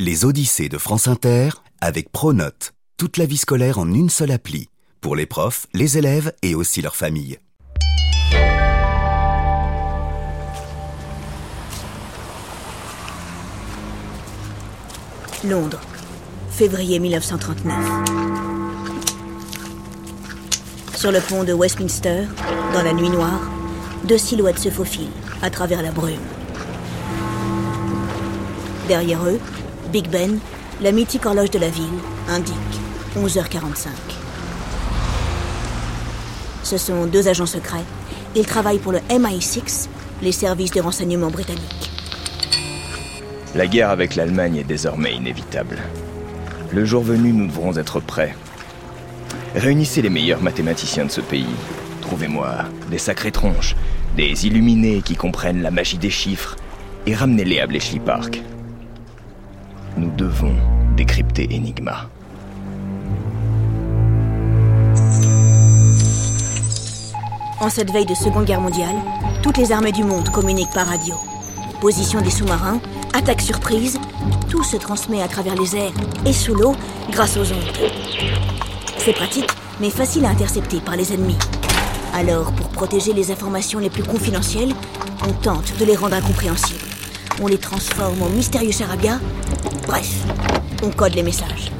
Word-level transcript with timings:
Les 0.00 0.24
Odyssées 0.24 0.68
de 0.68 0.78
France 0.78 1.08
Inter 1.08 1.48
avec 1.80 2.12
Pronote. 2.12 2.72
Toute 2.98 3.16
la 3.16 3.26
vie 3.26 3.36
scolaire 3.36 3.80
en 3.80 3.92
une 3.92 4.10
seule 4.10 4.30
appli. 4.30 4.68
Pour 5.00 5.16
les 5.16 5.26
profs, 5.26 5.66
les 5.74 5.98
élèves 5.98 6.32
et 6.40 6.54
aussi 6.54 6.80
leurs 6.82 6.94
familles. 6.94 7.40
Londres, 15.44 15.80
février 16.48 17.00
1939. 17.00 17.74
Sur 20.94 21.10
le 21.10 21.18
pont 21.18 21.42
de 21.42 21.52
Westminster, 21.52 22.22
dans 22.72 22.84
la 22.84 22.92
nuit 22.92 23.10
noire, 23.10 23.40
deux 24.04 24.16
silhouettes 24.18 24.60
se 24.60 24.70
faufilent 24.70 25.10
à 25.42 25.50
travers 25.50 25.82
la 25.82 25.90
brume. 25.90 26.20
Derrière 28.86 29.26
eux, 29.26 29.40
Big 29.92 30.10
Ben, 30.10 30.38
la 30.82 30.92
mythique 30.92 31.24
horloge 31.24 31.50
de 31.50 31.58
la 31.58 31.70
ville, 31.70 31.84
indique 32.28 32.54
11h45. 33.16 33.88
Ce 36.62 36.76
sont 36.76 37.06
deux 37.06 37.26
agents 37.26 37.46
secrets. 37.46 37.84
Ils 38.36 38.44
travaillent 38.44 38.78
pour 38.78 38.92
le 38.92 38.98
MI6, 39.08 39.88
les 40.20 40.32
services 40.32 40.72
de 40.72 40.82
renseignement 40.82 41.30
britanniques. 41.30 41.90
La 43.54 43.66
guerre 43.66 43.88
avec 43.88 44.14
l'Allemagne 44.14 44.56
est 44.56 44.64
désormais 44.64 45.14
inévitable. 45.14 45.78
Le 46.70 46.84
jour 46.84 47.02
venu, 47.02 47.32
nous 47.32 47.46
devrons 47.46 47.74
être 47.78 48.00
prêts. 48.00 48.36
Réunissez 49.54 50.02
les 50.02 50.10
meilleurs 50.10 50.42
mathématiciens 50.42 51.06
de 51.06 51.10
ce 51.10 51.22
pays. 51.22 51.46
Trouvez-moi 52.02 52.66
des 52.90 52.98
sacrées 52.98 53.32
tronches, 53.32 53.74
des 54.18 54.46
illuminés 54.46 55.00
qui 55.00 55.16
comprennent 55.16 55.62
la 55.62 55.70
magie 55.70 55.96
des 55.96 56.10
chiffres, 56.10 56.56
et 57.06 57.14
ramenez-les 57.14 57.60
à 57.60 57.66
Bletchley 57.66 58.00
Park. 58.00 58.42
Nous 59.98 60.12
devons 60.12 60.54
décrypter 60.96 61.48
Enigma. 61.50 62.08
En 67.58 67.68
cette 67.68 67.90
veille 67.90 68.06
de 68.06 68.14
Seconde 68.14 68.44
Guerre 68.44 68.60
mondiale, 68.60 68.94
toutes 69.42 69.56
les 69.56 69.72
armées 69.72 69.90
du 69.90 70.04
monde 70.04 70.28
communiquent 70.28 70.72
par 70.72 70.86
radio. 70.86 71.16
Position 71.80 72.20
des 72.20 72.30
sous-marins, 72.30 72.80
attaque 73.12 73.40
surprise, 73.40 73.98
tout 74.48 74.62
se 74.62 74.76
transmet 74.76 75.20
à 75.20 75.26
travers 75.26 75.56
les 75.56 75.74
airs 75.74 75.94
et 76.24 76.32
sous 76.32 76.54
l'eau 76.54 76.76
grâce 77.10 77.36
aux 77.36 77.50
ondes. 77.52 77.90
C'est 78.98 79.14
pratique, 79.14 79.50
mais 79.80 79.90
facile 79.90 80.26
à 80.26 80.30
intercepter 80.30 80.78
par 80.78 80.94
les 80.94 81.12
ennemis. 81.12 81.38
Alors, 82.14 82.52
pour 82.52 82.68
protéger 82.68 83.12
les 83.12 83.32
informations 83.32 83.80
les 83.80 83.90
plus 83.90 84.04
confidentielles, 84.04 84.74
on 85.28 85.32
tente 85.32 85.76
de 85.76 85.84
les 85.84 85.96
rendre 85.96 86.14
incompréhensibles. 86.14 86.87
On 87.40 87.46
les 87.46 87.58
transforme 87.58 88.20
en 88.22 88.28
mystérieux 88.30 88.72
charabia. 88.72 89.20
Bref, 89.86 90.10
on 90.82 90.90
code 90.90 91.14
les 91.14 91.22
messages. 91.22 91.70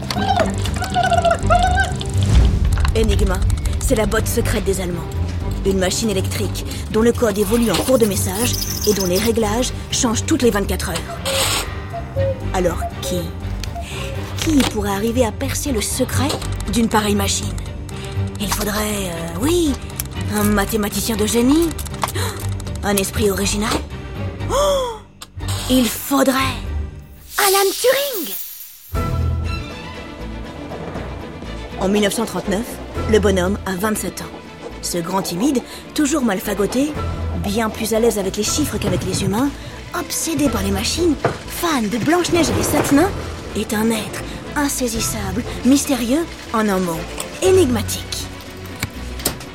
Enigma, 2.97 3.41
c'est 3.81 3.97
la 3.97 4.07
botte 4.07 4.29
secrète 4.29 4.65
des 4.65 4.81
Allemands. 4.81 5.09
Une 5.67 5.79
machine 5.79 6.11
électrique 6.11 6.65
dont 6.93 7.03
le 7.03 7.13
code 7.13 7.37
évolue 7.37 7.73
en 7.73 7.75
cours 7.75 7.99
de 7.99 8.07
message 8.07 8.53
et 8.87 8.95
dont 8.95 9.07
les 9.07 9.19
réglages 9.19 9.73
changent 9.91 10.25
toutes 10.25 10.43
les 10.43 10.51
24 10.51 10.91
heures. 10.91 10.97
Alors 12.55 12.79
qui 13.03 13.21
Qui 14.37 14.61
pourrait 14.71 14.91
arriver 14.91 15.25
à 15.25 15.33
percer 15.33 15.73
le 15.73 15.81
secret 15.81 16.29
d'une 16.73 16.89
pareille 16.89 17.17
machine? 17.17 17.53
Il 18.41 18.53
faudrait, 18.53 19.11
euh, 19.11 19.39
oui, 19.43 19.73
un 20.37 20.45
mathématicien 20.45 21.17
de 21.17 21.27
génie 21.27 21.69
Un 22.85 22.97
esprit 22.97 23.29
original 23.31 23.73
Il 25.71 25.87
faudrait 25.87 26.57
Alan 27.37 27.71
Turing 27.71 28.35
En 31.79 31.89
1939, 31.89 32.61
le 33.13 33.19
bonhomme 33.19 33.59
a 33.67 33.75
27 33.75 34.23
ans. 34.23 34.31
Ce 34.81 34.97
grand 34.97 35.21
timide, 35.21 35.61
toujours 35.95 36.25
mal 36.25 36.39
fagoté, 36.39 36.91
bien 37.45 37.69
plus 37.69 37.93
à 37.93 38.01
l'aise 38.01 38.19
avec 38.19 38.39
les 38.39 38.45
chiffres 38.45 38.79
qu'avec 38.79 39.05
les 39.05 39.25
humains, 39.25 39.51
obsédé 39.99 40.49
par 40.49 40.63
les 40.63 40.71
machines, 40.71 41.15
fan 41.49 41.87
de 41.87 41.99
Blanche-Neige 41.99 42.49
et 42.49 42.55
des 42.55 42.63
Satinins, 42.63 43.11
est 43.55 43.75
un 43.75 43.91
être 43.91 44.23
insaisissable, 44.57 45.45
mystérieux, 45.67 46.25
en 46.55 46.67
un 46.67 46.79
mot, 46.79 47.01
énigmatique. 47.43 48.25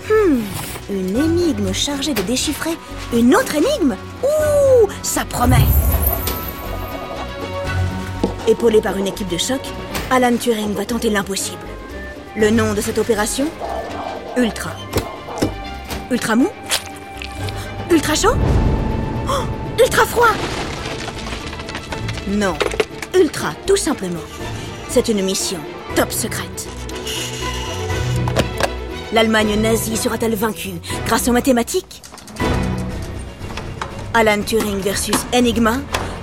Hmm, 0.07 0.41
une 0.91 1.17
énigme 1.17 1.73
chargée 1.73 2.13
de 2.13 2.21
déchiffrer 2.21 2.77
une 3.13 3.35
autre 3.35 3.55
énigme? 3.55 3.95
Ouh, 4.23 4.87
ça 5.01 5.25
promet 5.25 5.65
Épaulé 8.45 8.81
par 8.81 8.97
une 8.97 9.07
équipe 9.07 9.29
de 9.29 9.37
choc, 9.37 9.61
Alan 10.11 10.35
Turing 10.35 10.73
va 10.73 10.83
tenter 10.83 11.09
l'impossible. 11.09 11.65
Le 12.35 12.49
nom 12.49 12.73
de 12.73 12.81
cette 12.81 12.97
opération 12.97 13.47
Ultra. 14.35 14.71
Ultra 16.11 16.35
mou 16.35 16.49
Ultra 17.89 18.15
chaud 18.15 18.35
Ultra 19.79 20.05
froid 20.05 20.33
Non, 22.27 22.55
ultra, 23.15 23.53
tout 23.65 23.77
simplement. 23.77 24.19
C'est 24.89 25.07
une 25.07 25.21
mission 25.23 25.59
top 25.95 26.11
secrète. 26.11 26.67
L'Allemagne 29.13 29.55
nazie 29.55 29.95
sera-t-elle 29.95 30.35
vaincue 30.35 30.81
grâce 31.05 31.29
aux 31.29 31.33
mathématiques? 31.33 32.01
Alan 34.13 34.41
Turing 34.41 34.81
versus 34.81 35.15
Enigma, 35.33 35.75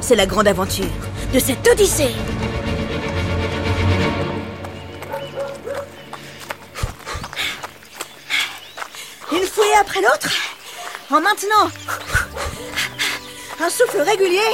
c'est 0.03 0.17
la 0.17 0.27
grande 0.27 0.49
aventure 0.49 0.85
de 1.33 1.39
cette 1.39 1.67
odyssée. 1.69 2.15
Une 9.33 9.47
fouille 9.47 9.75
après 9.81 10.01
l'autre, 10.01 10.29
en 11.11 11.21
maintenant 11.21 11.71
un 13.63 13.69
souffle 13.69 14.01
régulier. 14.01 14.51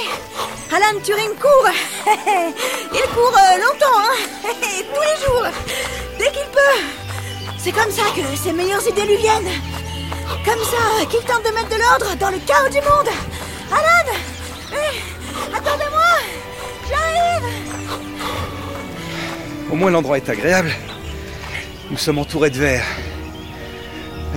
Alan 0.72 1.00
Turing 1.04 1.36
court. 1.36 1.68
Il 2.92 3.14
court 3.14 3.36
euh, 3.36 3.56
longtemps, 3.58 3.98
hein. 4.00 4.16
tous 4.94 5.00
les 5.00 5.24
jours, 5.24 5.46
dès 6.18 6.26
qu'il 6.32 6.48
peut. 6.50 6.80
C'est 7.56 7.70
comme 7.72 7.90
ça 7.90 8.02
que 8.14 8.36
ses 8.36 8.52
meilleures 8.52 8.86
idées 8.86 9.04
lui 9.04 9.16
viennent. 9.16 9.52
Comme 10.44 10.62
ça 10.64 11.06
qu'il 11.08 11.20
tente 11.20 11.44
de 11.44 11.50
mettre 11.50 11.68
de 11.68 11.76
l'ordre 11.76 12.16
dans 12.16 12.30
le 12.30 12.38
chaos 12.38 12.68
du 12.68 12.80
monde. 12.80 13.08
Alan 13.70 14.18
Au 19.70 19.74
moins 19.74 19.90
l'endroit 19.90 20.16
est 20.16 20.28
agréable. 20.28 20.70
Nous 21.90 21.96
sommes 21.96 22.18
entourés 22.18 22.50
de 22.50 22.58
verre. 22.58 22.86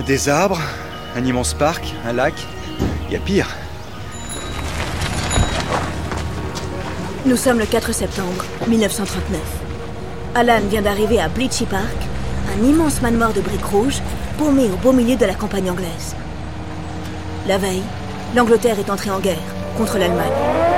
Des 0.06 0.28
arbres, 0.28 0.60
un 1.16 1.24
immense 1.24 1.54
parc, 1.54 1.94
un 2.04 2.12
lac. 2.12 2.34
Il 3.06 3.12
y 3.12 3.16
a 3.16 3.20
pire. 3.20 3.48
Nous 7.26 7.36
sommes 7.36 7.58
le 7.58 7.66
4 7.66 7.92
septembre 7.92 8.44
1939. 8.66 9.40
Alan 10.34 10.60
vient 10.68 10.82
d'arriver 10.82 11.20
à 11.20 11.28
Bleachy 11.28 11.66
Park, 11.66 11.84
un 12.56 12.64
immense 12.64 13.00
manoir 13.00 13.32
de 13.32 13.40
briques 13.40 13.64
rouges 13.64 14.00
paumé 14.36 14.64
au 14.64 14.76
beau 14.76 14.92
milieu 14.92 15.16
de 15.16 15.26
la 15.26 15.34
campagne 15.34 15.70
anglaise. 15.70 16.16
La 17.46 17.58
veille, 17.58 17.82
l'Angleterre 18.34 18.78
est 18.78 18.90
entrée 18.90 19.10
en 19.10 19.20
guerre 19.20 19.36
contre 19.76 19.98
l'Allemagne. 19.98 20.69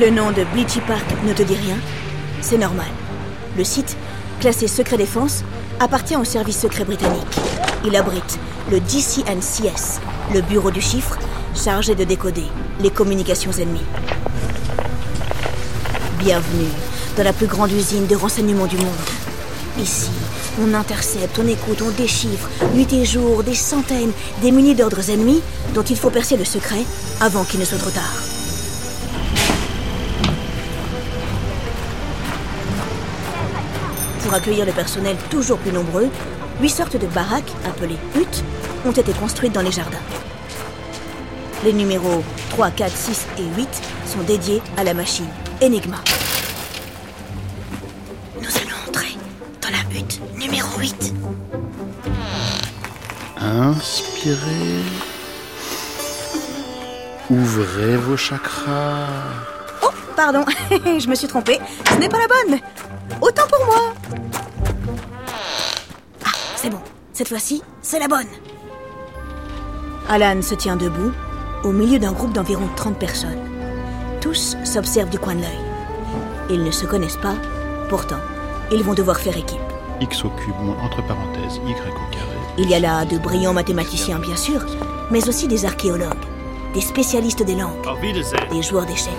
Le 0.00 0.10
nom 0.10 0.30
de 0.30 0.44
Bleachy 0.52 0.80
Park 0.86 1.04
ne 1.26 1.32
te 1.32 1.42
dit 1.42 1.56
rien? 1.56 1.74
C'est 2.40 2.56
normal. 2.56 2.86
Le 3.56 3.64
site, 3.64 3.96
classé 4.38 4.68
secret 4.68 4.96
défense, 4.96 5.42
appartient 5.80 6.14
au 6.14 6.22
service 6.22 6.60
secret 6.60 6.84
britannique. 6.84 7.36
Il 7.84 7.96
abrite 7.96 8.38
le 8.70 8.78
DCNCS, 8.78 10.00
le 10.32 10.40
bureau 10.42 10.70
du 10.70 10.80
chiffre, 10.80 11.18
chargé 11.52 11.96
de 11.96 12.04
décoder 12.04 12.44
les 12.80 12.90
communications 12.90 13.50
ennemies. 13.50 13.86
Bienvenue 16.20 16.68
dans 17.16 17.24
la 17.24 17.32
plus 17.32 17.48
grande 17.48 17.72
usine 17.72 18.06
de 18.06 18.14
renseignement 18.14 18.66
du 18.66 18.76
monde. 18.76 18.86
Ici, 19.80 20.10
on 20.62 20.74
intercepte, 20.74 21.40
on 21.40 21.48
écoute, 21.48 21.82
on 21.84 21.90
déchiffre, 21.90 22.48
nuit 22.72 22.92
et 22.92 23.04
jour, 23.04 23.42
des 23.42 23.56
centaines, 23.56 24.12
des 24.42 24.74
d'ordres 24.74 25.10
ennemis 25.10 25.42
dont 25.74 25.82
il 25.82 25.96
faut 25.96 26.10
percer 26.10 26.36
le 26.36 26.44
secret 26.44 26.84
avant 27.20 27.42
qu'il 27.42 27.58
ne 27.58 27.64
soit 27.64 27.78
trop 27.78 27.90
tard. 27.90 28.37
Pour 34.28 34.36
accueillir 34.36 34.66
le 34.66 34.72
personnel 34.72 35.16
toujours 35.30 35.56
plus 35.56 35.72
nombreux, 35.72 36.10
huit 36.60 36.68
sortes 36.68 36.98
de 36.98 37.06
baraques, 37.06 37.50
appelées 37.66 37.96
huttes, 38.14 38.44
ont 38.84 38.92
été 38.92 39.10
construites 39.12 39.54
dans 39.54 39.62
les 39.62 39.72
jardins. 39.72 39.96
Les 41.64 41.72
numéros 41.72 42.22
3, 42.50 42.70
4, 42.72 42.94
6 42.94 43.26
et 43.38 43.56
8 43.56 43.68
sont 44.04 44.22
dédiés 44.24 44.60
à 44.76 44.84
la 44.84 44.92
machine 44.92 45.28
Enigma. 45.62 45.96
Nous 48.36 48.50
allons 48.58 48.76
entrer 48.86 49.16
dans 49.62 49.70
la 49.70 49.98
hutte 49.98 50.20
numéro 50.36 50.78
8. 50.78 51.14
Inspirez. 53.40 54.82
Ouvrez 57.30 57.96
vos 57.96 58.18
chakras. 58.18 59.06
Oh, 59.82 59.88
pardon, 60.14 60.44
je 60.70 61.08
me 61.08 61.14
suis 61.14 61.28
trompée. 61.28 61.58
Ce 61.90 61.96
n'est 61.96 62.10
pas 62.10 62.18
la 62.18 62.28
bonne. 62.28 62.60
Autant 63.38 63.56
pour 63.56 63.66
moi. 63.66 63.92
Ah, 66.24 66.30
c'est 66.56 66.70
bon. 66.70 66.80
Cette 67.12 67.28
fois-ci, 67.28 67.62
c'est 67.82 67.98
la 67.98 68.08
bonne. 68.08 68.26
Alan 70.08 70.40
se 70.42 70.54
tient 70.54 70.76
debout, 70.76 71.12
au 71.64 71.70
milieu 71.70 71.98
d'un 71.98 72.12
groupe 72.12 72.32
d'environ 72.32 72.68
30 72.76 72.98
personnes. 72.98 73.38
Tous 74.20 74.56
s'observent 74.64 75.10
du 75.10 75.18
coin 75.18 75.34
de 75.34 75.42
l'œil. 75.42 75.58
Ils 76.50 76.64
ne 76.64 76.70
se 76.70 76.86
connaissent 76.86 77.18
pas, 77.18 77.34
pourtant, 77.88 78.20
ils 78.72 78.82
vont 78.82 78.94
devoir 78.94 79.18
faire 79.18 79.36
équipe. 79.36 79.58
X 80.00 80.24
au 80.24 80.30
cube 80.30 80.54
moins 80.60 80.76
entre 80.82 81.06
parenthèses 81.06 81.60
Y 81.66 81.72
au 81.72 82.12
carré. 82.12 82.38
Il 82.56 82.70
y 82.70 82.74
a 82.74 82.80
là 82.80 83.04
de 83.04 83.18
brillants 83.18 83.52
mathématiciens, 83.52 84.18
bien 84.18 84.36
sûr, 84.36 84.64
mais 85.10 85.28
aussi 85.28 85.46
des 85.46 85.64
archéologues, 85.64 86.24
des 86.74 86.80
spécialistes 86.80 87.42
des 87.44 87.54
langues, 87.54 87.82
des 88.50 88.62
joueurs 88.62 88.86
d'échecs, 88.86 89.12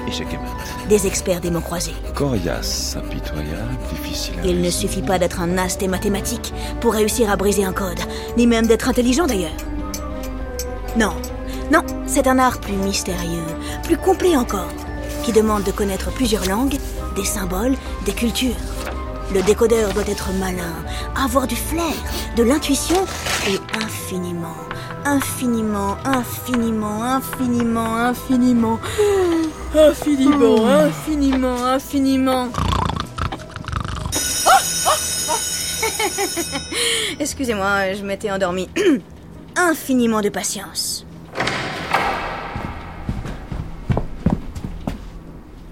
des 0.87 1.07
experts 1.07 1.41
des 1.41 1.51
mots 1.51 1.61
croisés. 1.61 1.95
Coriace, 2.15 2.95
impitoyable, 2.97 3.77
difficile 3.91 4.35
à 4.39 4.45
Il 4.45 4.61
ne 4.61 4.69
suffit 4.69 5.01
pas 5.01 5.19
d'être 5.19 5.41
un 5.41 5.57
as 5.57 5.77
des 5.77 5.87
mathématiques 5.87 6.53
pour 6.81 6.93
réussir 6.93 7.29
à 7.29 7.35
briser 7.35 7.65
un 7.65 7.73
code, 7.73 7.99
ni 8.37 8.47
même 8.47 8.67
d'être 8.67 8.89
intelligent 8.89 9.25
d'ailleurs. 9.25 9.57
Non, 10.95 11.13
non, 11.71 11.81
c'est 12.07 12.27
un 12.27 12.39
art 12.39 12.59
plus 12.59 12.73
mystérieux, 12.73 13.45
plus 13.83 13.97
complet 13.97 14.35
encore, 14.35 14.73
qui 15.23 15.31
demande 15.31 15.63
de 15.63 15.71
connaître 15.71 16.11
plusieurs 16.11 16.45
langues, 16.45 16.77
des 17.15 17.25
symboles, 17.25 17.75
des 18.05 18.13
cultures. 18.13 18.55
Le 19.33 19.43
décodeur 19.43 19.93
doit 19.93 20.07
être 20.07 20.31
malin, 20.39 20.73
avoir 21.15 21.45
du 21.45 21.55
flair, 21.55 21.93
de 22.35 22.41
l'intuition 22.41 22.97
et 23.47 23.59
infiniment, 23.83 24.55
infiniment, 25.09 25.97
infiniment, 26.05 27.03
infiniment, 27.03 27.95
infiniment, 27.95 28.79
infiniment, 29.73 30.67
infiniment, 30.67 31.65
infiniment. 31.65 32.49
Excusez-moi, 37.19 37.93
je 37.93 38.03
m'étais 38.03 38.31
endormie. 38.31 38.69
Infiniment 39.55 40.21
de 40.21 40.29
patience. 40.29 41.05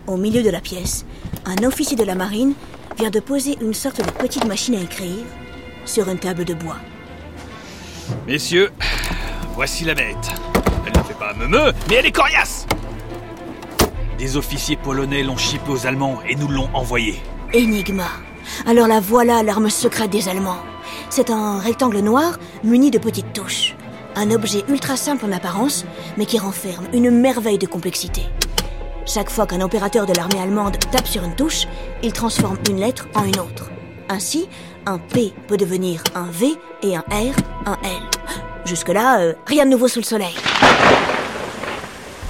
Au 0.08 0.18
milieu 0.18 0.42
de 0.44 0.50
la 0.50 0.60
pièce, 0.60 1.06
un 1.46 1.64
officier 1.64 1.96
de 1.96 2.04
la 2.04 2.16
marine 2.16 2.54
vient 2.98 3.12
de 3.12 3.22
poser 3.22 3.58
une 3.62 3.74
sorte 3.74 4.04
de 4.04 4.12
petite 4.12 4.44
machine 4.46 4.76
à 4.76 4.82
écrire 4.82 5.24
sur 5.86 6.10
une 6.10 6.18
table 6.18 6.44
de 6.44 6.54
bois. 6.54 6.76
Messieurs, 8.26 8.72
voici 9.58 9.86
la 9.86 9.96
bête. 9.96 10.30
Elle 10.86 10.94
ne 10.96 11.04
fait 11.04 11.16
pas 11.16 11.34
meumeux, 11.34 11.74
mais 11.90 11.96
elle 11.96 12.06
est 12.06 12.12
coriace 12.12 12.68
Des 14.20 14.38
officiers 14.38 14.76
polonais 14.76 15.24
l'ont 15.24 15.36
chippé 15.36 15.72
aux 15.72 15.88
Allemands 15.88 16.20
et 16.30 16.36
nous 16.36 16.48
l'ont 16.48 16.70
envoyé. 16.76 17.20
Enigma. 17.56 18.06
Alors 18.68 18.88
la 18.88 19.00
voilà 19.00 19.42
l'arme 19.42 19.72
secrète 19.72 20.12
des 20.12 20.30
Allemands. 20.30 20.62
C'est 21.10 21.32
un 21.32 21.58
rectangle 21.58 22.02
noir 22.02 22.38
muni 22.64 22.92
de 22.92 23.00
petites 23.00 23.34
touches. 23.34 23.76
Un 24.16 24.30
objet 24.30 24.64
ultra 24.70 24.96
simple 24.96 25.26
en 25.26 25.32
apparence, 25.32 25.86
mais 26.18 26.28
qui 26.28 26.38
renferme 26.38 26.86
une 26.94 27.10
merveille 27.10 27.58
de 27.58 27.66
complexité. 27.66 28.22
Chaque 29.08 29.32
fois 29.32 29.48
qu'un 29.48 29.62
opérateur 29.62 30.06
de 30.06 30.14
l'armée 30.14 30.40
allemande 30.40 30.78
tape 30.92 31.08
sur 31.08 31.24
une 31.24 31.36
touche, 31.36 31.66
il 32.04 32.14
transforme 32.14 32.60
une 32.70 32.80
lettre 32.80 33.08
en 33.16 33.24
une 33.24 33.40
autre. 33.40 33.72
Ainsi, 34.08 34.50
un 34.86 35.00
P 35.00 35.34
peut 35.48 35.58
devenir 35.58 36.04
un 36.14 36.30
V 36.30 36.54
et 36.84 36.96
un 36.96 37.04
R 37.10 37.34
un 37.66 37.78
L. 37.84 38.47
Jusque-là, 38.68 39.20
euh, 39.22 39.34
rien 39.46 39.66
de 39.66 39.72
nouveau 39.72 39.88
sous 39.88 40.00
le 40.00 40.06
soleil. 40.06 40.36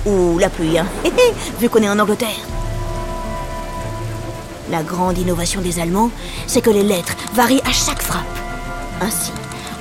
Ou 0.05 0.37
la 0.37 0.49
pluie, 0.49 0.77
hein, 0.77 0.85
vu 1.59 1.67
qu'on 1.67 1.81
est 1.81 1.89
en 1.89 1.97
Angleterre. 1.97 2.29
La 4.69 4.83
grande 4.83 5.17
innovation 5.17 5.61
des 5.61 5.79
Allemands, 5.79 6.11
c'est 6.45 6.61
que 6.61 6.69
les 6.69 6.83
lettres 6.83 7.15
varient 7.33 7.63
à 7.65 7.71
chaque 7.71 8.03
frappe. 8.03 8.21
Ainsi, 9.01 9.31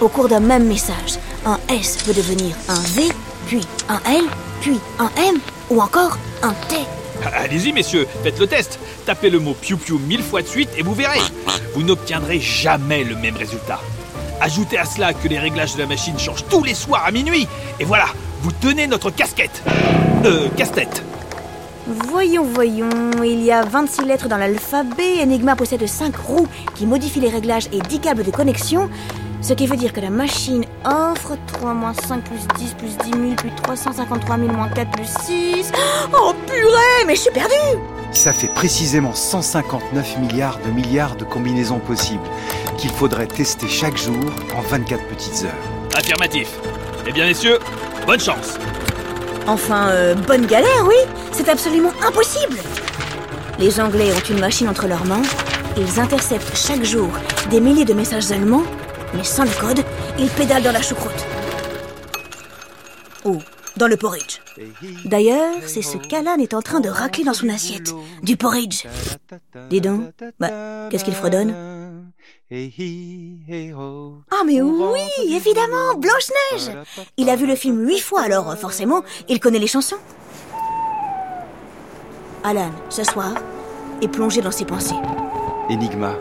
au 0.00 0.08
cours 0.08 0.29
d'un 0.29 0.41
même 0.41 0.67
message, 0.67 1.19
un 1.44 1.58
S 1.69 1.99
peut 2.06 2.14
devenir 2.14 2.56
un 2.70 2.81
V, 2.81 3.12
puis 3.47 3.61
un 3.91 4.00
L, 4.11 4.25
puis 4.62 4.81
un 4.99 5.11
M, 5.29 5.37
ou 5.69 5.82
encore 5.82 6.17
un 6.43 6.55
T. 6.69 6.76
Allez-y, 7.35 7.75
messieurs, 7.75 8.06
faites 8.23 8.38
le 8.38 8.47
test. 8.47 8.79
Tapez 9.05 9.29
le 9.29 9.41
mot 9.41 9.53
piou 9.53 9.76
piou 9.76 9.99
mille 9.99 10.23
fois 10.23 10.41
de 10.41 10.47
suite 10.47 10.70
et 10.79 10.82
vous 10.82 10.94
verrez. 10.94 11.20
Vous 11.75 11.82
n'obtiendrez 11.82 12.41
jamais 12.41 13.05
le 13.05 13.14
même 13.14 13.37
résultat. 13.37 13.81
Ajoutez 14.46 14.78
à 14.78 14.84
cela 14.84 15.12
que 15.12 15.26
les 15.26 15.40
réglages 15.40 15.75
de 15.75 15.81
la 15.81 15.87
machine 15.87 16.16
changent 16.20 16.44
tous 16.48 16.62
les 16.62 16.75
soirs 16.75 17.04
à 17.04 17.10
minuit. 17.10 17.48
Et 17.81 17.84
voilà, 17.84 18.04
vous 18.43 18.52
tenez 18.52 18.87
notre 18.87 19.10
casquette. 19.10 19.60
Euh, 20.25 20.48
casse-tête. 20.56 21.02
Voyons, 21.88 22.44
voyons, 22.44 22.88
il 23.25 23.43
y 23.43 23.50
a 23.50 23.64
26 23.64 24.04
lettres 24.04 24.28
dans 24.28 24.37
l'alphabet, 24.37 25.20
Enigma 25.20 25.56
possède 25.56 25.84
5 25.84 26.14
roues 26.14 26.46
qui 26.76 26.87
modifient 26.87 27.22
les 27.22 27.28
réglages 27.28 27.66
et 27.72 27.81
10 27.81 27.98
câbles 27.98 28.22
de 28.22 28.31
connexion, 28.31 28.88
ce 29.43 29.52
qui 29.52 29.66
veut 29.66 29.76
dire 29.76 29.93
que 29.93 30.00
la 30.00 30.10
machine 30.10 30.64
offre 30.84 31.37
3 31.48 31.75
moins 31.75 31.94
5 31.94 32.22
plus 32.22 32.46
10 32.56 32.75
plus 32.75 32.96
10 32.98 33.10
000 33.10 33.34
plus 33.34 33.50
353 33.64 34.38
000 34.38 34.52
moins 34.52 34.69
4 34.69 34.90
plus 34.93 35.10
6... 35.25 35.72
Oh 36.12 36.32
purée, 36.46 37.04
mais 37.04 37.16
je 37.16 37.20
suis 37.22 37.32
perdue 37.32 37.95
Ça 38.12 38.32
fait 38.32 38.49
précisément 38.49 39.14
159 39.14 40.19
milliards 40.19 40.58
de 40.58 40.70
milliards 40.70 41.17
de 41.17 41.25
combinaisons 41.25 41.79
possibles 41.79 42.25
qu'il 42.79 42.91
faudrait 42.91 43.26
tester 43.26 43.69
chaque 43.69 43.97
jour 43.97 44.25
en 44.56 44.62
24 44.62 45.05
petites 45.05 45.44
heures. 45.44 45.97
Affirmatif. 45.97 46.49
Eh 47.06 47.12
bien, 47.12 47.26
messieurs, 47.26 47.58
bonne 48.06 48.20
chance. 48.20 48.58
Enfin, 49.47 49.88
euh, 49.88 50.14
bonne 50.14 50.47
galère, 50.47 50.87
oui 50.87 50.97
C'est 51.31 51.49
absolument 51.49 51.93
impossible 52.06 52.56
Les 53.58 53.81
Anglais 53.81 54.11
ont 54.12 54.31
une 54.32 54.41
machine 54.41 54.69
entre 54.69 54.88
leurs 54.88 55.05
mains, 55.05 55.23
ils 55.76 56.00
interceptent 56.00 56.56
chaque 56.56 56.85
jour 56.85 57.11
des 57.50 57.61
milliers 57.61 57.85
de 57.85 57.94
messages 57.94 58.32
allemands, 58.32 58.64
mais 59.14 59.23
sans 59.23 59.44
le 59.44 59.61
code, 59.61 59.85
ils 60.19 60.29
pédalent 60.29 60.62
dans 60.64 60.73
la 60.73 60.82
choucroute. 60.82 61.36
Dans 63.76 63.88
le 63.88 63.96
porridge. 63.96 64.40
D'ailleurs, 65.05 65.56
c'est 65.67 65.82
ce 65.82 65.99
qu'Alan 65.99 66.37
est 66.37 66.55
en 66.55 66.62
train 66.62 66.81
de 66.81 66.88
racler 66.88 67.25
dans 67.25 67.34
son 67.34 67.49
assiette. 67.49 67.93
Du 68.23 68.37
porridge. 68.37 68.87
Dis 69.70 69.81
donc, 69.81 70.12
bah, 70.40 70.88
qu'est-ce 70.90 71.05
qu'il 71.05 71.14
fredonne? 71.14 71.55
Ah 72.50 74.43
mais 74.46 74.62
oui, 74.62 75.00
évidemment, 75.28 75.94
Blanche-Neige 75.99 76.70
Il 77.17 77.28
a 77.28 77.37
vu 77.37 77.46
le 77.46 77.56
film 77.56 77.87
huit 77.87 78.00
fois, 78.00 78.23
alors 78.23 78.56
forcément, 78.56 79.02
il 79.28 79.40
connaît 79.40 79.58
les 79.58 79.67
chansons. 79.67 79.96
Alan, 82.44 82.70
ce 82.89 83.03
soir, 83.03 83.34
est 84.01 84.08
plongé 84.08 84.41
dans 84.41 84.53
ses 84.53 84.65
pensées. 84.65 84.94
Enigma. 85.69 86.15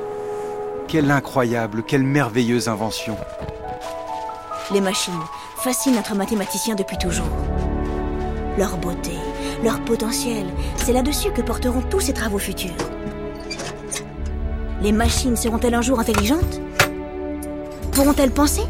Quelle 0.87 1.11
incroyable, 1.11 1.83
quelle 1.83 2.03
merveilleuse 2.03 2.67
invention. 2.67 3.17
Les 4.71 4.81
machines 4.81 5.13
fascinent 5.57 5.95
notre 5.95 6.15
mathématicien 6.15 6.73
depuis 6.73 6.97
toujours. 6.97 7.29
Leur 8.57 8.77
beauté, 8.77 9.11
leur 9.63 9.79
potentiel, 9.81 10.47
c'est 10.75 10.93
là-dessus 10.93 11.31
que 11.31 11.41
porteront 11.41 11.83
tous 11.83 11.99
ces 11.99 12.13
travaux 12.13 12.39
futurs. 12.39 12.71
Les 14.81 14.91
machines 14.91 15.35
seront-elles 15.35 15.75
un 15.75 15.81
jour 15.81 15.99
intelligentes? 15.99 16.61
Pourront-elles 17.91 18.31
penser? 18.31 18.63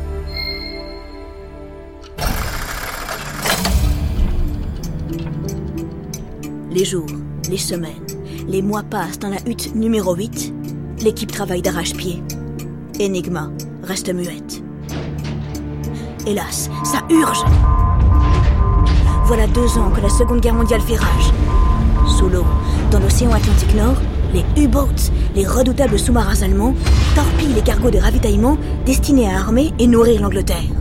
Les 6.71 6.83
jours, 6.83 7.07
les 7.49 7.57
semaines, 7.57 8.05
les 8.47 8.61
mois 8.61 8.83
passent 8.83 9.19
dans 9.19 9.29
la 9.29 9.39
hutte 9.45 9.75
numéro 9.75 10.13
8. 10.13 10.53
L'équipe 10.99 11.31
travaille 11.31 11.61
d'arrache-pied. 11.61 12.21
Enigma 12.99 13.49
reste 13.81 14.13
muette. 14.13 14.64
Hélas, 16.27 16.71
ça 16.83 17.03
urge 17.11 17.43
Voilà 19.25 19.45
deux 19.45 19.77
ans 19.77 19.91
que 19.91 20.01
la 20.01 20.09
Seconde 20.09 20.41
Guerre 20.41 20.55
mondiale 20.55 20.81
fait 20.81 20.95
rage. 20.95 21.31
Sous 22.07 22.27
l'eau, 22.27 22.45
dans 22.89 22.99
l'océan 22.99 23.31
Atlantique 23.31 23.75
Nord, 23.75 23.97
les 24.33 24.43
U-boats, 24.63 25.11
les 25.35 25.45
redoutables 25.45 25.99
sous-marins 25.99 26.41
allemands, 26.41 26.73
torpillent 27.13 27.53
les 27.53 27.61
cargos 27.61 27.91
de 27.91 27.99
ravitaillement 27.99 28.57
destinés 28.87 29.29
à 29.29 29.37
armer 29.37 29.71
et 29.77 29.85
nourrir 29.85 30.21
l'Angleterre. 30.21 30.71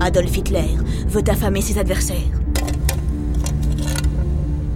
Adolf 0.00 0.36
Hitler 0.36 0.76
veut 1.08 1.24
affamer 1.26 1.62
ses 1.62 1.78
adversaires. 1.78 2.18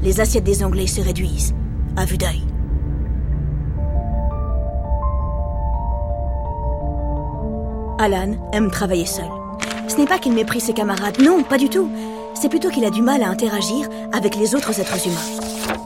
Les 0.02 0.20
assiettes 0.20 0.44
des 0.44 0.64
Anglais 0.64 0.86
se 0.86 1.02
réduisent, 1.02 1.54
à 1.94 2.06
vue 2.06 2.16
d'œil. 2.16 2.47
Alan 8.00 8.34
aime 8.52 8.70
travailler 8.70 9.06
seul. 9.06 9.28
Ce 9.88 9.96
n'est 9.96 10.06
pas 10.06 10.18
qu'il 10.18 10.32
méprise 10.32 10.64
ses 10.64 10.72
camarades, 10.72 11.20
non, 11.20 11.42
pas 11.42 11.58
du 11.58 11.68
tout. 11.68 11.90
C'est 12.40 12.48
plutôt 12.48 12.70
qu'il 12.70 12.84
a 12.84 12.90
du 12.90 13.02
mal 13.02 13.24
à 13.24 13.28
interagir 13.28 13.88
avec 14.12 14.36
les 14.36 14.54
autres 14.54 14.78
êtres 14.78 15.04
humains. 15.04 15.76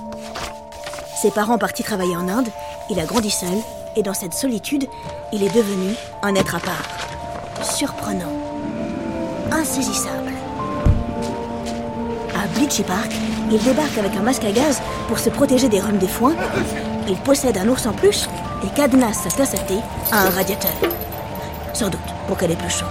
Ses 1.17 1.31
parents 1.31 1.57
partis 1.57 1.83
travailler 1.83 2.15
en 2.15 2.29
Inde, 2.29 2.49
il 2.91 3.01
a 3.01 3.07
grandi 3.07 3.31
seul, 3.31 3.57
et 3.97 4.03
dans 4.03 4.13
cette 4.13 4.35
solitude, 4.35 4.89
il 5.33 5.43
est 5.43 5.55
devenu 5.55 5.95
un 6.23 6.35
être 6.35 6.57
à 6.57 6.61
part. 6.61 6.85
Surprenant. 7.63 8.33
Insaisissable. 9.51 10.33
À 12.35 12.47
Bleachy 12.59 12.83
Park, 12.83 13.13
il 13.51 13.63
débarque 13.63 13.97
avec 13.97 14.15
un 14.17 14.23
masque 14.23 14.45
à 14.45 14.53
gaz 14.53 14.83
pour 15.09 15.19
se 15.19 15.31
protéger 15.31 15.71
des 15.71 15.81
rhumes 15.81 15.99
des 15.99 16.09
foins. 16.09 16.35
Il 17.09 17.17
possède 17.17 17.57
un 17.57 17.69
ours 17.69 17.87
en 17.87 17.93
peluche 17.93 18.29
et 18.65 18.69
cadenasse 18.77 19.23
sa 19.23 19.31
tasse 19.31 19.55
à 19.55 19.59
thé 19.59 19.77
à 20.11 20.27
un 20.27 20.31
radiateur. 20.31 20.73
Sans 21.73 21.89
doute 21.89 22.01
pour 22.27 22.37
qu'elle 22.37 22.51
ait 22.51 22.57
plus 22.57 22.71
chaud. 22.71 22.87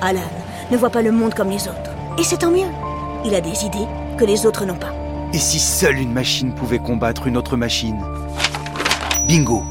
Alan 0.00 0.20
ne 0.70 0.76
voit 0.76 0.90
pas 0.90 1.02
le 1.02 1.12
monde 1.12 1.34
comme 1.34 1.50
les 1.50 1.68
autres. 1.68 1.90
Et 2.18 2.24
c'est 2.24 2.38
tant 2.38 2.50
mieux. 2.50 2.68
Il 3.24 3.34
a 3.34 3.40
des 3.40 3.64
idées 3.64 3.86
que 4.18 4.24
les 4.24 4.46
autres 4.46 4.64
n'ont 4.64 4.76
pas. 4.76 4.92
Et 5.32 5.38
si 5.38 5.58
seule 5.58 5.98
une 5.98 6.12
machine 6.12 6.54
pouvait 6.54 6.78
combattre 6.78 7.26
une 7.26 7.36
autre 7.36 7.56
machine? 7.56 8.00
Bingo 9.28 9.62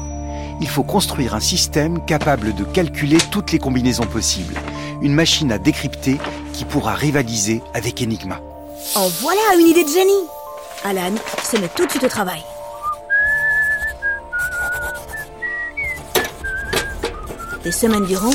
Il 0.60 0.68
faut 0.68 0.84
construire 0.84 1.34
un 1.34 1.40
système 1.40 2.04
capable 2.04 2.54
de 2.54 2.64
calculer 2.64 3.18
toutes 3.30 3.52
les 3.52 3.58
combinaisons 3.58 4.06
possibles. 4.06 4.54
Une 5.02 5.14
machine 5.14 5.52
à 5.52 5.58
décrypter 5.58 6.18
qui 6.52 6.64
pourra 6.64 6.94
rivaliser 6.94 7.62
avec 7.74 8.00
Enigma. 8.02 8.40
En 8.94 9.08
voilà 9.08 9.40
une 9.58 9.66
idée 9.66 9.84
de 9.84 9.88
génie 9.88 10.26
Alan 10.84 11.14
se 11.42 11.56
met 11.58 11.68
tout 11.68 11.84
de 11.84 11.90
suite 11.90 12.04
au 12.04 12.08
travail. 12.08 12.42
Des 17.64 17.72
semaines 17.72 18.06
durant, 18.06 18.30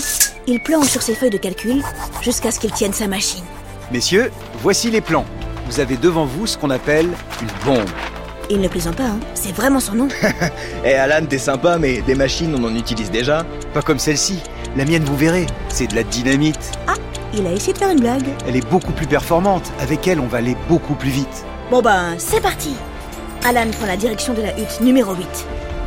il 0.45 0.59
planche 0.59 0.89
sur 0.89 1.01
ses 1.01 1.15
feuilles 1.15 1.31
de 1.31 1.37
calcul 1.37 1.81
jusqu'à 2.21 2.51
ce 2.51 2.59
qu'il 2.59 2.71
tienne 2.71 2.93
sa 2.93 3.07
machine. 3.07 3.43
Messieurs, 3.91 4.31
voici 4.61 4.91
les 4.91 5.01
plans. 5.01 5.25
Vous 5.65 5.79
avez 5.79 5.97
devant 5.97 6.25
vous 6.25 6.45
ce 6.45 6.57
qu'on 6.57 6.69
appelle 6.69 7.09
une 7.41 7.65
bombe. 7.65 7.89
Il 8.51 8.61
ne 8.61 8.67
plaisante 8.67 8.97
pas, 8.97 9.05
hein 9.05 9.19
c'est 9.33 9.51
vraiment 9.51 9.79
son 9.79 9.95
nom. 9.95 10.07
Eh 10.85 10.93
Alan, 10.93 11.25
t'es 11.25 11.39
sympa, 11.39 11.79
mais 11.79 12.01
des 12.01 12.13
machines, 12.13 12.53
on 12.55 12.63
en 12.63 12.75
utilise 12.75 13.09
déjà. 13.09 13.43
Pas 13.73 13.81
comme 13.81 13.97
celle-ci. 13.97 14.39
La 14.77 14.85
mienne, 14.85 15.03
vous 15.03 15.17
verrez, 15.17 15.47
c'est 15.69 15.87
de 15.87 15.95
la 15.95 16.03
dynamite. 16.03 16.71
Il 17.33 17.47
a 17.47 17.51
essayé 17.51 17.73
de 17.73 17.79
faire 17.79 17.89
une 17.89 17.99
blague. 17.99 18.27
Elle 18.47 18.55
est 18.55 18.69
beaucoup 18.69 18.91
plus 18.91 19.07
performante. 19.07 19.71
Avec 19.79 20.07
elle, 20.07 20.19
on 20.19 20.27
va 20.27 20.37
aller 20.37 20.55
beaucoup 20.69 20.93
plus 20.93 21.09
vite. 21.09 21.45
Bon 21.71 21.81
ben, 21.81 22.13
c'est 22.19 22.41
parti 22.41 22.75
Alan 23.43 23.69
prend 23.71 23.87
la 23.87 23.97
direction 23.97 24.33
de 24.33 24.41
la 24.43 24.57
hutte 24.57 24.81
numéro 24.81 25.15
8. 25.15 25.27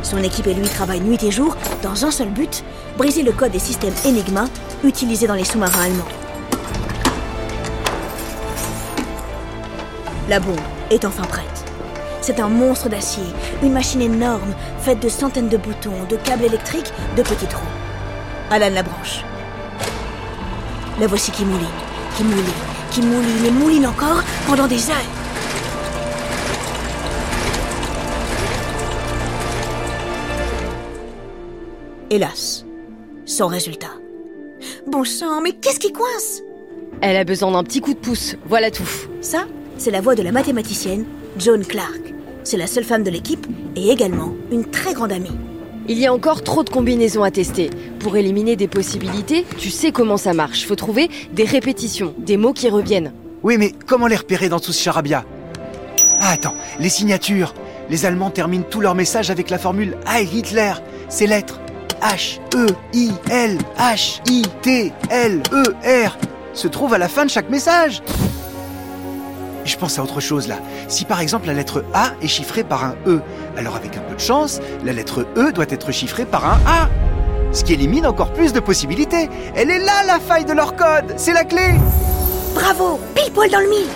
Son 0.03 0.17
équipe 0.23 0.47
et 0.47 0.53
lui 0.53 0.67
travaillent 0.67 1.01
nuit 1.01 1.23
et 1.23 1.31
jour 1.31 1.55
dans 1.83 2.05
un 2.05 2.11
seul 2.11 2.29
but, 2.29 2.63
briser 2.97 3.23
le 3.23 3.31
code 3.31 3.51
des 3.51 3.59
systèmes 3.59 3.93
Enigma 4.05 4.45
utilisés 4.83 5.27
dans 5.27 5.35
les 5.35 5.45
sous-marins 5.45 5.83
allemands. 5.83 6.05
La 10.29 10.39
bombe 10.39 10.59
est 10.91 11.05
enfin 11.05 11.23
prête. 11.23 11.65
C'est 12.21 12.39
un 12.39 12.49
monstre 12.49 12.89
d'acier, 12.89 13.23
une 13.63 13.73
machine 13.73 14.01
énorme, 14.01 14.53
faite 14.79 15.01
de 15.01 15.09
centaines 15.09 15.49
de 15.49 15.57
boutons, 15.57 16.03
de 16.09 16.17
câbles 16.17 16.45
électriques, 16.45 16.93
de 17.17 17.23
petits 17.23 17.47
trous. 17.47 17.65
Alan 18.51 18.69
la 18.69 18.83
branche. 18.83 19.23
La 20.99 21.07
voici 21.07 21.31
qui 21.31 21.45
mouline, 21.45 21.65
qui 22.15 22.23
mouline, 22.23 22.43
qui 22.91 23.01
mouline 23.01 23.45
et 23.45 23.51
mouline 23.51 23.87
encore 23.87 24.23
pendant 24.47 24.67
des 24.67 24.89
heures. 24.89 25.18
Hélas, 32.11 32.65
sans 33.27 33.45
résultat. 33.45 33.91
Bon 34.87 35.03
sang, 35.03 35.41
mais 35.43 35.51
qu'est-ce 35.51 35.79
qui 35.79 35.91
coince? 35.91 36.41
Elle 37.01 37.15
a 37.15 37.23
besoin 37.23 37.51
d'un 37.51 37.63
petit 37.63 37.81
coup 37.81 37.93
de 37.93 37.99
pouce, 37.99 38.35
voilà 38.47 38.71
tout. 38.71 38.89
Ça, 39.21 39.45
c'est 39.77 39.91
la 39.91 40.01
voix 40.01 40.15
de 40.15 40.23
la 40.23 40.31
mathématicienne 40.31 41.05
Joan 41.37 41.63
Clark. 41.63 42.01
C'est 42.43 42.57
la 42.57 42.65
seule 42.65 42.83
femme 42.83 43.03
de 43.03 43.11
l'équipe 43.11 43.45
et 43.75 43.91
également 43.91 44.33
une 44.51 44.65
très 44.65 44.95
grande 44.95 45.11
amie. 45.11 45.37
Il 45.87 45.99
y 45.99 46.07
a 46.07 46.13
encore 46.13 46.43
trop 46.43 46.63
de 46.63 46.71
combinaisons 46.71 47.21
à 47.21 47.29
tester. 47.29 47.69
Pour 47.99 48.17
éliminer 48.17 48.55
des 48.55 48.67
possibilités, 48.67 49.45
tu 49.59 49.69
sais 49.69 49.91
comment 49.91 50.17
ça 50.17 50.33
marche. 50.33 50.65
Faut 50.65 50.75
trouver 50.75 51.11
des 51.33 51.45
répétitions, 51.45 52.15
des 52.17 52.37
mots 52.37 52.53
qui 52.53 52.69
reviennent. 52.69 53.13
Oui, 53.43 53.57
mais 53.59 53.71
comment 53.85 54.07
les 54.07 54.15
repérer 54.15 54.49
dans 54.49 54.59
tout 54.59 54.71
ce 54.71 54.81
charabia? 54.81 55.25
Ah, 56.19 56.31
attends, 56.31 56.55
les 56.79 56.89
signatures. 56.89 57.53
Les 57.91 58.07
Allemands 58.07 58.31
terminent 58.31 58.65
tous 58.67 58.81
leurs 58.81 58.95
messages 58.95 59.29
avec 59.29 59.51
la 59.51 59.59
formule 59.59 59.95
Heil 60.07 60.27
Hitler. 60.33 60.73
Ces 61.07 61.27
lettres 61.27 61.59
H, 62.01 62.39
E, 62.55 62.67
I, 62.93 63.11
L, 63.29 63.57
H, 63.77 64.21
I, 64.29 64.41
T, 64.61 64.93
L, 65.09 65.41
E, 65.51 65.63
R 66.07 66.17
se 66.53 66.67
trouvent 66.67 66.93
à 66.93 66.97
la 66.97 67.07
fin 67.07 67.25
de 67.25 67.29
chaque 67.29 67.49
message. 67.49 68.01
Je 69.65 69.77
pense 69.77 69.99
à 69.99 70.03
autre 70.03 70.19
chose 70.19 70.47
là. 70.47 70.55
Si 70.87 71.05
par 71.05 71.19
exemple 71.19 71.47
la 71.47 71.53
lettre 71.53 71.83
A 71.93 72.11
est 72.21 72.27
chiffrée 72.27 72.63
par 72.63 72.83
un 72.83 72.95
E, 73.05 73.21
alors 73.57 73.75
avec 73.75 73.95
un 73.97 74.01
peu 74.01 74.15
de 74.15 74.19
chance, 74.19 74.59
la 74.83 74.93
lettre 74.93 75.27
E 75.37 75.51
doit 75.51 75.65
être 75.69 75.91
chiffrée 75.91 76.25
par 76.25 76.45
un 76.45 76.59
A. 76.65 76.89
Ce 77.51 77.63
qui 77.63 77.73
élimine 77.73 78.05
encore 78.05 78.31
plus 78.33 78.53
de 78.53 78.59
possibilités. 78.59 79.29
Elle 79.55 79.71
est 79.71 79.79
là 79.79 80.03
la 80.05 80.19
faille 80.19 80.45
de 80.45 80.53
leur 80.53 80.75
code. 80.75 81.13
C'est 81.17 81.33
la 81.33 81.43
clé. 81.43 81.75
Bravo 82.53 82.99
Pile 83.15 83.31
poil 83.31 83.49
dans 83.49 83.59
le 83.59 83.69
mille 83.69 83.87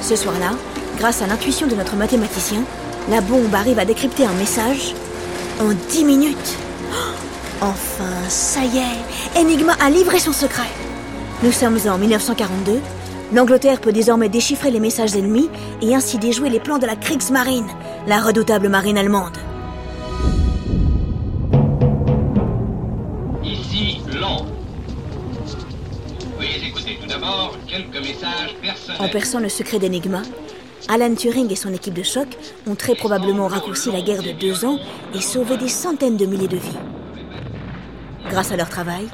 Ce 0.00 0.16
soir-là, 0.16 0.50
grâce 0.98 1.22
à 1.22 1.26
l'intuition 1.26 1.66
de 1.66 1.74
notre 1.74 1.96
mathématicien, 1.96 2.62
la 3.08 3.20
bombe 3.20 3.54
arrive 3.54 3.78
à 3.78 3.84
décrypter 3.84 4.24
un 4.24 4.32
message 4.32 4.94
en 5.60 5.72
10 5.90 6.04
minutes. 6.04 6.56
Oh, 6.92 6.96
Enfin, 7.62 8.28
ça 8.28 8.64
y 8.64 8.78
est, 8.78 9.38
Enigma 9.38 9.74
a 9.74 9.90
livré 9.90 10.18
son 10.18 10.32
secret. 10.32 10.68
Nous 11.42 11.52
sommes 11.52 11.78
en 11.86 11.98
1942. 11.98 12.80
L'Angleterre 13.34 13.80
peut 13.82 13.92
désormais 13.92 14.30
déchiffrer 14.30 14.70
les 14.70 14.80
messages 14.80 15.14
ennemis 15.14 15.50
et 15.82 15.94
ainsi 15.94 16.18
déjouer 16.18 16.48
les 16.48 16.58
plans 16.58 16.78
de 16.78 16.86
la 16.86 16.96
Kriegsmarine, 16.96 17.68
la 18.06 18.20
redoutable 18.22 18.68
marine 18.70 18.96
allemande. 18.96 19.36
Ici, 23.44 24.00
Londres. 24.18 24.46
Veuillez 26.38 26.66
écouter 26.68 26.98
tout 27.00 27.08
d'abord 27.08 27.56
quelques 27.66 28.00
messages 28.00 28.56
personnels. 28.62 29.00
En 29.02 29.08
perçant 29.08 29.38
le 29.40 29.50
secret 29.50 29.78
d'Enigma, 29.78 30.22
Alan 30.88 31.14
Turing 31.14 31.50
et 31.52 31.56
son 31.56 31.72
équipe 31.72 31.94
de 31.94 32.02
choc 32.02 32.26
ont 32.66 32.74
très 32.74 32.94
probablement 32.94 33.46
raccourci 33.46 33.92
la 33.92 34.00
guerre 34.00 34.22
de 34.22 34.32
deux 34.32 34.64
ans 34.64 34.78
et 35.14 35.20
sauvé 35.20 35.56
des 35.56 35.68
centaines 35.68 36.16
de 36.16 36.26
milliers 36.26 36.48
de 36.48 36.56
vies. 36.56 36.78
Grâce 38.30 38.52
à 38.52 38.56
leur 38.56 38.68
travail, 38.68 39.06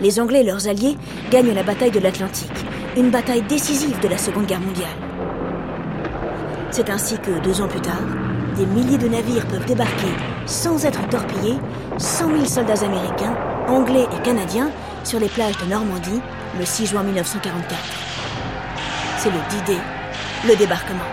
les 0.00 0.20
Anglais 0.20 0.40
et 0.40 0.44
leurs 0.44 0.68
alliés 0.68 0.96
gagnent 1.30 1.54
la 1.54 1.62
bataille 1.62 1.90
de 1.90 2.00
l'Atlantique, 2.00 2.50
une 2.96 3.10
bataille 3.10 3.42
décisive 3.42 3.98
de 4.00 4.08
la 4.08 4.18
Seconde 4.18 4.46
Guerre 4.46 4.60
mondiale. 4.60 4.88
C'est 6.70 6.90
ainsi 6.90 7.16
que, 7.18 7.40
deux 7.42 7.60
ans 7.60 7.68
plus 7.68 7.80
tard, 7.80 8.02
des 8.56 8.66
milliers 8.66 8.98
de 8.98 9.08
navires 9.08 9.46
peuvent 9.46 9.66
débarquer 9.66 10.12
sans 10.46 10.84
être 10.84 11.08
torpillés, 11.08 11.56
100 11.98 12.30
000 12.30 12.44
soldats 12.44 12.84
américains, 12.84 13.36
anglais 13.68 14.06
et 14.16 14.22
canadiens 14.22 14.70
sur 15.04 15.20
les 15.20 15.28
plages 15.28 15.56
de 15.58 15.70
Normandie 15.70 16.20
le 16.58 16.64
6 16.64 16.86
juin 16.86 17.02
1944. 17.02 17.78
C'est 19.18 19.30
le 19.30 19.38
D-Day, 19.50 19.80
le 20.46 20.56
débarquement. 20.56 21.04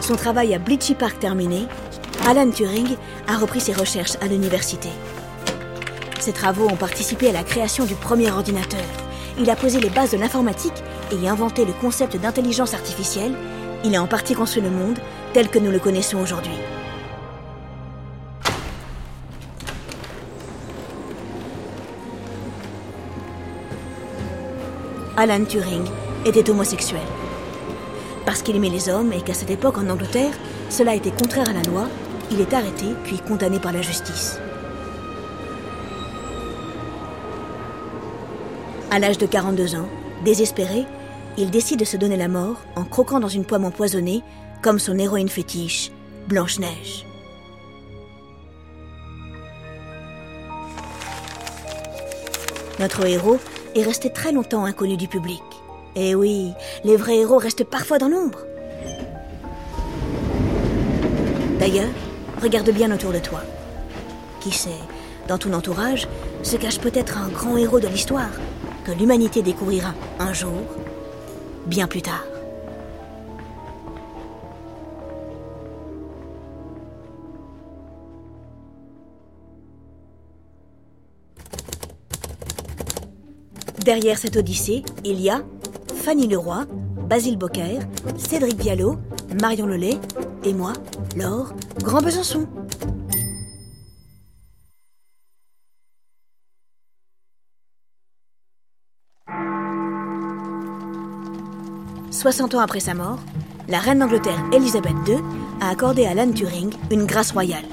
Son 0.00 0.16
travail 0.16 0.54
à 0.54 0.58
Bleachy 0.58 0.94
Park 0.94 1.20
terminé, 1.20 1.66
Alan 2.26 2.50
Turing 2.50 2.96
a 3.28 3.36
repris 3.36 3.60
ses 3.60 3.72
recherches 3.72 4.16
à 4.20 4.26
l'université. 4.26 4.88
Ses 6.18 6.32
travaux 6.32 6.68
ont 6.68 6.76
participé 6.76 7.28
à 7.28 7.32
la 7.32 7.44
création 7.44 7.84
du 7.84 7.94
premier 7.94 8.30
ordinateur. 8.30 8.84
Il 9.38 9.48
a 9.50 9.56
posé 9.56 9.80
les 9.80 9.90
bases 9.90 10.12
de 10.12 10.18
l'informatique 10.18 10.82
et 11.12 11.28
inventé 11.28 11.64
le 11.64 11.72
concept 11.72 12.16
d'intelligence 12.16 12.74
artificielle. 12.74 13.34
Il 13.84 13.94
a 13.94 14.02
en 14.02 14.06
partie 14.06 14.34
construit 14.34 14.62
le 14.62 14.70
monde 14.70 14.98
tel 15.32 15.48
que 15.48 15.58
nous 15.58 15.70
le 15.70 15.78
connaissons 15.78 16.18
aujourd'hui. 16.18 16.58
Alan 25.14 25.44
Turing 25.44 25.84
était 26.24 26.48
homosexuel. 26.48 27.02
Parce 28.24 28.40
qu'il 28.40 28.56
aimait 28.56 28.70
les 28.70 28.88
hommes 28.88 29.12
et 29.12 29.20
qu'à 29.20 29.34
cette 29.34 29.50
époque 29.50 29.76
en 29.76 29.90
Angleterre, 29.90 30.32
cela 30.70 30.94
était 30.94 31.10
contraire 31.10 31.50
à 31.50 31.52
la 31.52 31.62
loi, 31.62 31.88
il 32.30 32.40
est 32.40 32.54
arrêté 32.54 32.86
puis 33.04 33.18
condamné 33.18 33.58
par 33.58 33.72
la 33.72 33.82
justice. 33.82 34.40
À 38.90 38.98
l'âge 38.98 39.18
de 39.18 39.26
42 39.26 39.74
ans, 39.74 39.88
désespéré, 40.24 40.86
il 41.36 41.50
décide 41.50 41.80
de 41.80 41.84
se 41.84 41.98
donner 41.98 42.16
la 42.16 42.28
mort 42.28 42.62
en 42.74 42.84
croquant 42.84 43.20
dans 43.20 43.28
une 43.28 43.44
pomme 43.44 43.66
empoisonnée, 43.66 44.22
comme 44.62 44.78
son 44.78 44.98
héroïne 44.98 45.28
fétiche, 45.28 45.90
Blanche-Neige. 46.28 47.04
Notre 52.78 53.06
héros 53.06 53.38
est 53.74 53.82
resté 53.82 54.10
très 54.10 54.32
longtemps 54.32 54.64
inconnu 54.64 54.96
du 54.96 55.08
public. 55.08 55.42
Et 55.94 56.14
oui, 56.14 56.52
les 56.84 56.96
vrais 56.96 57.18
héros 57.18 57.38
restent 57.38 57.64
parfois 57.64 57.98
dans 57.98 58.08
l'ombre. 58.08 58.40
D'ailleurs, 61.58 61.90
regarde 62.40 62.70
bien 62.70 62.90
autour 62.92 63.12
de 63.12 63.18
toi. 63.18 63.40
Qui 64.40 64.50
sait, 64.50 64.70
dans 65.28 65.38
ton 65.38 65.52
entourage 65.52 66.08
se 66.42 66.56
cache 66.56 66.80
peut-être 66.80 67.18
un 67.18 67.28
grand 67.28 67.56
héros 67.56 67.80
de 67.80 67.88
l'histoire 67.88 68.32
que 68.84 68.92
l'humanité 68.92 69.42
découvrira 69.42 69.94
un 70.18 70.32
jour, 70.32 70.62
bien 71.66 71.86
plus 71.86 72.02
tard. 72.02 72.31
Derrière 83.84 84.16
cette 84.16 84.36
odyssée, 84.36 84.84
il 85.04 85.20
y 85.20 85.28
a 85.28 85.42
Fanny 86.04 86.28
Leroy, 86.28 86.66
Basile 87.08 87.36
Bocquer, 87.36 87.80
Cédric 88.16 88.56
Diallo, 88.56 88.96
Marion 89.40 89.66
Lelay 89.66 89.98
et 90.44 90.52
moi, 90.52 90.72
Laure, 91.16 91.52
Grand 91.82 92.00
Besançon. 92.00 92.46
Soixante 102.12 102.54
ans 102.54 102.60
après 102.60 102.78
sa 102.78 102.94
mort, 102.94 103.18
la 103.68 103.80
reine 103.80 103.98
d'Angleterre 103.98 104.44
Elisabeth 104.52 104.94
II 105.08 105.16
a 105.60 105.70
accordé 105.70 106.06
à 106.06 106.10
Alan 106.10 106.30
Turing 106.30 106.72
une 106.92 107.04
grâce 107.04 107.32
royale. 107.32 107.64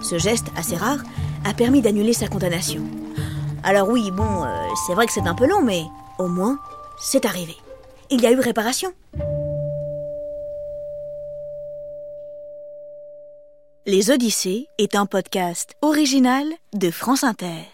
Ce 0.00 0.16
geste, 0.16 0.46
assez 0.56 0.76
rare, 0.76 1.02
a 1.44 1.54
permis 1.54 1.82
d'annuler 1.82 2.12
sa 2.12 2.28
condamnation. 2.28 2.97
Alors 3.68 3.90
oui, 3.90 4.10
bon, 4.10 4.44
euh, 4.44 4.68
c'est 4.86 4.94
vrai 4.94 5.04
que 5.04 5.12
c'est 5.12 5.26
un 5.26 5.34
peu 5.34 5.46
long, 5.46 5.60
mais 5.60 5.82
au 6.18 6.26
moins, 6.26 6.58
c'est 6.98 7.26
arrivé. 7.26 7.54
Il 8.08 8.22
y 8.22 8.26
a 8.26 8.32
eu 8.32 8.40
réparation. 8.40 8.94
Les 13.84 14.10
Odyssées 14.10 14.68
est 14.78 14.94
un 14.94 15.04
podcast 15.04 15.74
original 15.82 16.46
de 16.72 16.90
France 16.90 17.24
Inter. 17.24 17.66